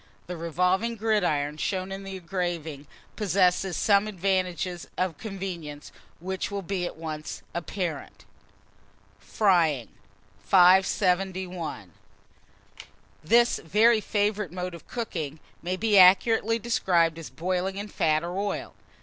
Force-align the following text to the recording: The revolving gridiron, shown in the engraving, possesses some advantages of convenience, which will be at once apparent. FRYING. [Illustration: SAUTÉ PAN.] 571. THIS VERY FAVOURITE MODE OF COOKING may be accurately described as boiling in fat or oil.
The 0.25 0.35
revolving 0.35 0.95
gridiron, 0.95 1.57
shown 1.57 1.91
in 1.91 2.03
the 2.03 2.15
engraving, 2.17 2.87
possesses 3.15 3.77
some 3.77 4.07
advantages 4.07 4.87
of 4.97 5.19
convenience, 5.19 5.91
which 6.19 6.49
will 6.49 6.63
be 6.63 6.87
at 6.87 6.97
once 6.97 7.43
apparent. 7.53 8.25
FRYING. 9.19 9.89
[Illustration: 10.39 10.39
SAUTÉ 10.39 10.49
PAN.] 10.49 10.83
571. 10.85 11.91
THIS 13.23 13.59
VERY 13.63 14.01
FAVOURITE 14.01 14.51
MODE 14.51 14.73
OF 14.73 14.87
COOKING 14.87 15.39
may 15.61 15.75
be 15.77 15.99
accurately 15.99 16.57
described 16.57 17.19
as 17.19 17.29
boiling 17.29 17.77
in 17.77 17.87
fat 17.87 18.23
or 18.23 18.35
oil. 18.35 18.73